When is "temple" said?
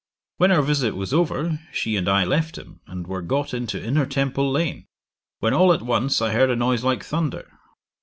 4.07-4.49